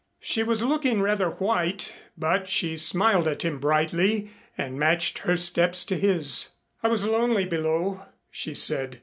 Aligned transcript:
She 0.19 0.41
was 0.41 0.63
looking 0.63 1.03
rather 1.03 1.29
white, 1.29 1.93
but 2.17 2.47
she 2.49 2.75
smiled 2.75 3.27
at 3.27 3.43
him 3.43 3.59
brightly 3.59 4.31
and 4.57 4.79
matched 4.79 5.19
her 5.19 5.37
steps 5.37 5.83
to 5.85 5.95
his. 5.95 6.55
"I 6.81 6.87
was 6.87 7.05
lonely 7.05 7.45
below," 7.45 8.07
she 8.31 8.55
said. 8.55 8.99